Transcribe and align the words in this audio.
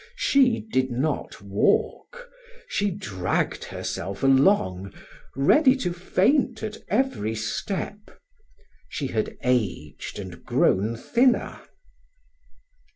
She 0.17 0.61
did 0.71 0.89
not 0.89 1.43
walk; 1.43 2.27
she 2.67 2.89
dragged 2.89 3.65
herself 3.65 4.23
along, 4.23 4.95
ready 5.35 5.75
to 5.75 5.93
faint 5.93 6.63
at 6.63 6.77
every 6.87 7.35
step. 7.35 8.09
She 8.89 9.05
had 9.05 9.37
aged 9.43 10.17
and 10.17 10.43
grown 10.43 10.95
thinner. 10.97 11.61